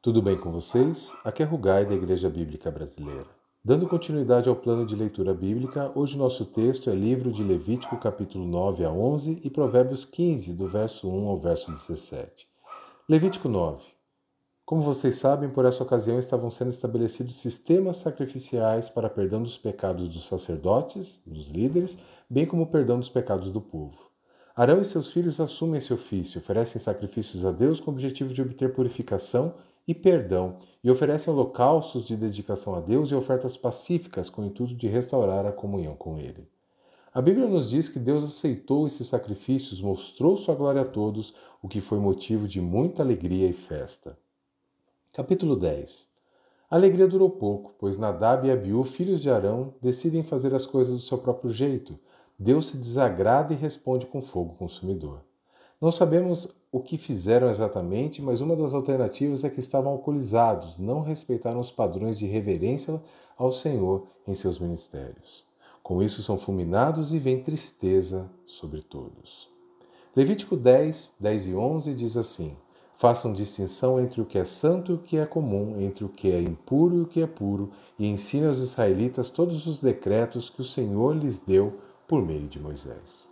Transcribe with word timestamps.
Tudo 0.00 0.22
bem 0.22 0.38
com 0.38 0.52
vocês? 0.52 1.12
Aqui 1.24 1.42
é 1.42 1.44
Rugai 1.44 1.84
da 1.84 1.92
Igreja 1.92 2.30
Bíblica 2.30 2.70
Brasileira. 2.70 3.26
Dando 3.64 3.88
continuidade 3.88 4.48
ao 4.48 4.54
plano 4.54 4.86
de 4.86 4.94
leitura 4.94 5.34
bíblica, 5.34 5.90
hoje 5.92 6.16
nosso 6.16 6.44
texto 6.44 6.88
é 6.88 6.94
livro 6.94 7.32
de 7.32 7.42
Levítico 7.42 7.98
capítulo 7.98 8.46
9 8.46 8.84
a 8.84 8.92
11 8.92 9.40
e 9.42 9.50
Provérbios 9.50 10.04
15, 10.04 10.52
do 10.52 10.68
verso 10.68 11.10
1 11.10 11.26
ao 11.26 11.36
verso 11.40 11.72
17. 11.72 12.46
Levítico 13.08 13.48
9. 13.48 13.82
Como 14.64 14.82
vocês 14.82 15.16
sabem, 15.16 15.48
por 15.50 15.64
essa 15.64 15.82
ocasião 15.82 16.16
estavam 16.16 16.48
sendo 16.48 16.70
estabelecidos 16.70 17.34
sistemas 17.34 17.96
sacrificiais 17.96 18.88
para 18.88 19.10
perdão 19.10 19.42
dos 19.42 19.58
pecados 19.58 20.08
dos 20.08 20.28
sacerdotes, 20.28 21.20
dos 21.26 21.48
líderes, 21.48 21.98
bem 22.30 22.46
como 22.46 22.68
perdão 22.68 23.00
dos 23.00 23.08
pecados 23.08 23.50
do 23.50 23.60
povo. 23.60 24.08
Arão 24.54 24.80
e 24.80 24.84
seus 24.84 25.10
filhos 25.10 25.40
assumem 25.40 25.78
esse 25.78 25.92
ofício, 25.92 26.38
oferecem 26.38 26.80
sacrifícios 26.80 27.44
a 27.44 27.50
Deus 27.50 27.80
com 27.80 27.90
o 27.90 27.94
objetivo 27.94 28.32
de 28.32 28.42
obter 28.42 28.72
purificação 28.72 29.54
e 29.88 29.94
perdão, 29.94 30.58
e 30.84 30.90
oferecem 30.90 31.32
holocaustos 31.32 32.06
de 32.06 32.14
dedicação 32.14 32.74
a 32.74 32.80
Deus 32.80 33.10
e 33.10 33.14
ofertas 33.14 33.56
pacíficas 33.56 34.28
com 34.28 34.42
o 34.42 34.44
intuito 34.44 34.74
de 34.74 34.86
restaurar 34.86 35.46
a 35.46 35.52
comunhão 35.52 35.96
com 35.96 36.18
Ele. 36.18 36.46
A 37.14 37.22
Bíblia 37.22 37.48
nos 37.48 37.70
diz 37.70 37.88
que 37.88 37.98
Deus 37.98 38.22
aceitou 38.22 38.86
esses 38.86 39.06
sacrifícios, 39.06 39.80
mostrou 39.80 40.36
sua 40.36 40.54
glória 40.54 40.82
a 40.82 40.84
todos, 40.84 41.34
o 41.62 41.66
que 41.66 41.80
foi 41.80 41.98
motivo 41.98 42.46
de 42.46 42.60
muita 42.60 43.02
alegria 43.02 43.48
e 43.48 43.52
festa. 43.54 44.18
Capítulo 45.10 45.56
10 45.56 46.06
A 46.70 46.76
alegria 46.76 47.08
durou 47.08 47.30
pouco, 47.30 47.74
pois 47.78 47.96
Nadab 47.96 48.46
e 48.46 48.50
Abiú, 48.50 48.84
filhos 48.84 49.22
de 49.22 49.30
Arão, 49.30 49.72
decidem 49.80 50.22
fazer 50.22 50.54
as 50.54 50.66
coisas 50.66 50.92
do 50.92 51.00
seu 51.00 51.16
próprio 51.16 51.50
jeito. 51.50 51.98
Deus 52.38 52.66
se 52.66 52.76
desagrada 52.76 53.54
e 53.54 53.56
responde 53.56 54.04
com 54.04 54.20
fogo 54.20 54.54
consumidor. 54.54 55.27
Não 55.80 55.92
sabemos 55.92 56.56
o 56.72 56.80
que 56.80 56.98
fizeram 56.98 57.48
exatamente, 57.48 58.20
mas 58.20 58.40
uma 58.40 58.56
das 58.56 58.74
alternativas 58.74 59.44
é 59.44 59.50
que 59.50 59.60
estavam 59.60 59.92
alcoolizados, 59.92 60.76
não 60.76 61.02
respeitaram 61.02 61.60
os 61.60 61.70
padrões 61.70 62.18
de 62.18 62.26
reverência 62.26 63.00
ao 63.36 63.52
Senhor 63.52 64.08
em 64.26 64.34
seus 64.34 64.58
ministérios. 64.58 65.46
Com 65.80 66.02
isso 66.02 66.20
são 66.20 66.36
fulminados 66.36 67.14
e 67.14 67.20
vem 67.20 67.44
tristeza 67.44 68.28
sobre 68.44 68.82
todos. 68.82 69.48
Levítico 70.16 70.56
10, 70.56 71.14
10 71.20 71.46
e 71.46 71.54
11 71.54 71.94
diz 71.94 72.16
assim: 72.16 72.56
Façam 72.96 73.32
distinção 73.32 74.00
entre 74.00 74.20
o 74.20 74.26
que 74.26 74.36
é 74.36 74.44
santo 74.44 74.90
e 74.90 74.94
o 74.96 74.98
que 74.98 75.16
é 75.16 75.24
comum, 75.26 75.80
entre 75.80 76.04
o 76.04 76.08
que 76.08 76.28
é 76.28 76.42
impuro 76.42 76.96
e 76.96 77.02
o 77.02 77.06
que 77.06 77.22
é 77.22 77.26
puro, 77.28 77.70
e 77.96 78.08
ensine 78.08 78.46
aos 78.46 78.60
israelitas 78.60 79.30
todos 79.30 79.68
os 79.68 79.80
decretos 79.80 80.50
que 80.50 80.60
o 80.60 80.64
Senhor 80.64 81.14
lhes 81.14 81.38
deu 81.38 81.78
por 82.08 82.20
meio 82.20 82.48
de 82.48 82.58
Moisés. 82.58 83.30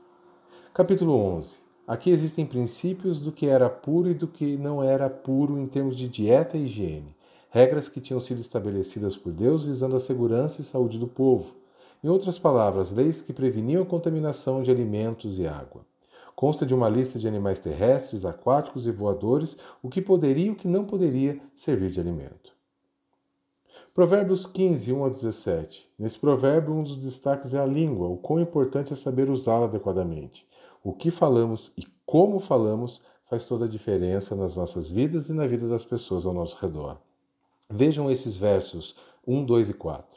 Capítulo 0.73 1.13
11 1.13 1.66
Aqui 1.87 2.11
existem 2.11 2.45
princípios 2.45 3.21
do 3.21 3.31
que 3.31 3.47
era 3.47 3.71
puro 3.71 4.11
e 4.11 4.15
do 4.15 4.27
que 4.27 4.57
não 4.57 4.83
era 4.83 5.09
puro 5.09 5.57
em 5.57 5.69
termos 5.69 5.97
de 5.97 6.09
dieta 6.09 6.59
e 6.59 6.65
higiene, 6.65 7.15
regras 7.49 7.89
que 7.89 8.01
tinham 8.01 8.21
sido 8.21 8.41
estabelecidas 8.41 9.17
por 9.17 9.33
Deus 9.33 9.65
visando 9.65 9.95
a 9.95 10.01
segurança 10.01 10.61
e 10.61 10.65
saúde 10.65 10.99
do 10.99 11.07
povo. 11.07 11.55
Em 12.03 12.09
outras 12.09 12.41
palavras, 12.41 12.91
leis 12.91 13.23
que 13.23 13.33
preveniam 13.33 13.85
a 13.85 13.87
contaminação 13.87 14.65
de 14.65 14.71
alimentos 14.71 15.39
e 15.39 15.47
água. 15.47 15.87
Consta 16.35 16.67
de 16.67 16.75
uma 16.75 16.89
lista 16.89 17.21
de 17.21 17.29
animais 17.29 17.61
terrestres, 17.61 18.25
aquáticos 18.25 18.89
e 18.89 18.91
voadores, 18.91 19.57
o 19.81 19.89
que 19.89 20.03
poderia 20.03 20.47
e 20.47 20.51
o 20.51 20.57
que 20.57 20.67
não 20.67 20.85
poderia 20.85 21.41
servir 21.55 21.91
de 21.91 22.01
alimento. 22.01 22.53
Provérbios 23.95 24.45
15, 24.45 24.93
1 24.93 25.05
a 25.05 25.09
17. 25.09 25.89
Nesse 25.99 26.19
provérbio, 26.19 26.75
um 26.75 26.83
dos 26.83 27.03
destaques 27.03 27.55
é 27.55 27.61
a 27.61 27.65
língua, 27.65 28.09
o 28.09 28.17
quão 28.19 28.41
importante 28.41 28.93
é 28.93 28.97
saber 28.97 29.31
usá-la 29.31 29.65
adequadamente. 29.65 30.47
O 30.89 30.93
que 30.93 31.11
falamos 31.11 31.73
e 31.77 31.85
como 32.07 32.39
falamos 32.39 33.03
faz 33.29 33.45
toda 33.45 33.65
a 33.65 33.69
diferença 33.69 34.37
nas 34.37 34.55
nossas 34.55 34.89
vidas 34.89 35.29
e 35.29 35.33
na 35.33 35.45
vida 35.45 35.67
das 35.67 35.85
pessoas 35.85 36.25
ao 36.25 36.33
nosso 36.33 36.57
redor. 36.63 36.99
Vejam 37.69 38.09
esses 38.09 38.37
versos 38.37 38.95
1, 39.27 39.45
2 39.45 39.71
e 39.71 39.75
4. 39.75 40.17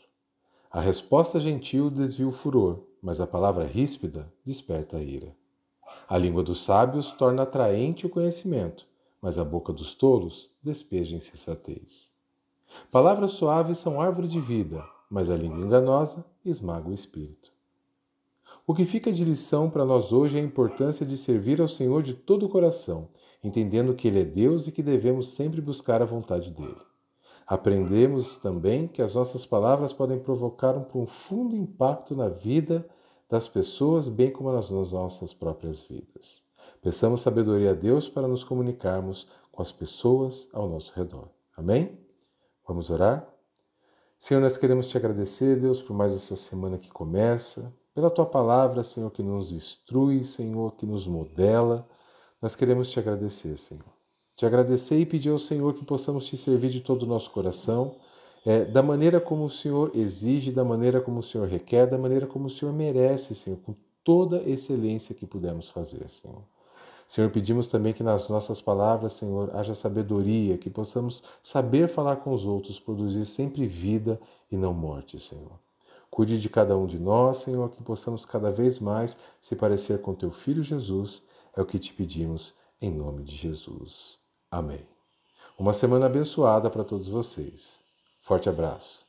A 0.70 0.80
resposta 0.80 1.40
gentil 1.40 1.90
desvia 1.90 2.28
o 2.28 2.31
furor, 2.31 2.84
mas 3.02 3.19
a 3.19 3.25
palavra 3.25 3.66
ríspida 3.66 4.31
desperta 4.46 4.97
a 4.97 5.02
ira. 5.02 5.35
A 6.07 6.19
língua 6.19 6.44
dos 6.44 6.62
sábios 6.62 7.13
torna 7.13 7.41
atraente 7.41 8.06
o 8.06 8.09
conhecimento, 8.09 8.86
mas 9.19 9.40
a 9.40 9.44
boca 9.44 9.74
dos 9.74 9.96
tolos 9.96 10.51
despeja 10.62 11.16
insensatez. 11.16 12.13
Palavras 12.91 13.31
suaves 13.31 13.80
são 13.80 14.00
árvore 14.00 14.28
de 14.28 14.40
vida, 14.40 14.86
mas 15.09 15.31
a 15.31 15.36
língua 15.36 15.66
enganosa 15.66 16.24
esmaga 16.46 16.88
o 16.88 16.94
espírito. 16.94 17.51
O 18.69 18.75
que 18.75 18.85
fica 18.85 19.12
de 19.12 19.25
lição 19.25 19.68
para 19.68 19.84
nós 19.84 20.13
hoje 20.13 20.38
é 20.38 20.40
a 20.40 20.44
importância 20.44 21.03
de 21.03 21.18
servir 21.18 21.59
ao 21.59 21.68
Senhor 21.68 22.03
de 22.03 22.13
todo 22.13 22.46
o 22.46 22.50
coração, 22.50 23.09
entendendo 23.44 23.96
que 23.96 24.07
Ele 24.07 24.19
é 24.19 24.24
Deus 24.24 24.68
e 24.68 24.72
que 24.72 24.84
devemos 24.84 25.30
sempre 25.30 25.59
buscar 25.59 26.03
a 26.03 26.06
vontade 26.06 26.52
dele. 26.52 26.78
Aprendemos 27.47 28.38
também 28.38 28.88
que 28.88 29.02
as 29.02 29.16
nossas 29.16 29.44
palavras 29.44 29.91
podem 29.91 30.19
provocar 30.19 30.78
um 30.78 30.84
profundo 30.84 31.56
impacto 31.56 32.16
na 32.16 32.30
vida 32.30 32.88
das 33.28 33.47
pessoas, 33.47 34.07
bem 34.07 34.30
como 34.30 34.52
nas 34.52 34.69
nossas 34.69 35.34
próprias 35.34 35.81
vidas. 35.81 36.44
Peçamos 36.80 37.22
sabedoria 37.22 37.72
a 37.72 37.74
Deus 37.74 38.07
para 38.07 38.28
nos 38.28 38.44
comunicarmos 38.44 39.28
com 39.51 39.63
as 39.63 39.72
pessoas 39.72 40.47
ao 40.53 40.69
nosso 40.69 40.94
redor. 40.96 41.28
Amém? 41.57 41.97
Vamos 42.68 42.91
orar? 42.91 43.28
Senhor, 44.19 44.41
nós 44.41 44.57
queremos 44.57 44.90
te 44.90 44.96
agradecer, 44.96 45.59
Deus, 45.59 45.81
por 45.81 45.96
mais 45.96 46.13
essa 46.13 46.36
semana 46.36 46.78
que 46.78 46.90
começa, 46.90 47.74
pela 48.00 48.10
tua 48.10 48.26
palavra, 48.26 48.82
Senhor, 48.82 49.12
que 49.12 49.22
nos 49.22 49.52
instrui, 49.52 50.24
Senhor, 50.24 50.74
que 50.76 50.86
nos 50.86 51.06
modela. 51.06 51.86
Nós 52.42 52.56
queremos 52.56 52.90
te 52.90 52.98
agradecer, 52.98 53.58
Senhor. 53.58 53.84
Te 54.38 54.46
agradecer 54.46 54.98
e 55.02 55.06
pedir 55.06 55.32
ao 55.32 55.38
Senhor 55.38 55.74
que 55.74 55.84
possamos 55.84 56.26
te 56.26 56.38
servir 56.38 56.70
de 56.70 56.80
todo 56.80 57.04
o 57.04 57.06
nosso 57.06 57.30
coração, 57.30 57.98
é, 58.46 58.64
da 58.64 58.82
maneira 58.82 59.20
como 59.20 59.44
o 59.44 59.50
Senhor 59.50 59.92
exige, 59.94 60.50
da 60.50 60.64
maneira 60.64 61.02
como 61.02 61.20
o 61.20 61.24
Senhor 61.24 61.46
requer, 61.46 61.88
da 61.88 61.98
maneira 61.98 62.26
como 62.26 62.48
o 62.48 62.50
Senhor 62.50 62.72
merece, 62.72 63.36
Senhor, 63.36 63.60
com 63.66 63.76
toda 64.02 64.50
excelência 64.50 65.14
que 65.14 65.26
pudermos 65.26 65.68
fazer, 65.68 66.10
Senhor. 66.10 66.44
Senhor, 67.06 67.30
pedimos 67.31 67.68
também 67.68 67.92
que 67.92 68.02
nas 68.02 68.30
nossas 68.30 68.62
palavras, 68.62 69.12
Senhor, 69.12 69.54
haja 69.54 69.76
sabedoria, 69.76 70.58
que 70.58 70.70
possamos 70.70 71.22
saber 71.44 71.90
falar 71.90 72.16
com 72.16 72.31
os 72.31 72.46
outros, 72.46 72.80
produzir 72.80 73.26
sempre 73.26 73.68
vida 73.68 74.18
e 74.50 74.56
não 74.56 74.74
morte, 74.74 75.20
Senhor. 75.20 75.60
Cuide 76.09 76.40
de 76.40 76.50
cada 76.50 76.75
um 76.78 76.88
de 76.88 77.00
nós, 77.00 77.38
Senhor, 77.38 77.70
que 77.70 77.84
possamos 77.84 78.25
cada 78.25 78.52
vez 78.52 78.80
mais 78.80 79.18
se 79.42 79.56
parecer 79.56 80.02
com 80.02 80.14
teu 80.14 80.31
Filho 80.31 80.64
Jesus. 80.64 81.24
É 81.56 81.62
o 81.62 81.66
que 81.66 81.80
te 81.80 81.94
pedimos, 81.94 82.53
em 82.81 82.92
nome 82.92 83.24
de 83.24 83.36
Jesus. 83.36 84.18
Amém. 84.50 84.88
Uma 85.58 85.74
semana 85.74 86.06
abençoada 86.06 86.69
para 86.69 86.84
todos 86.84 87.08
vocês. 87.08 87.84
Forte 88.22 88.50
abraço. 88.50 89.06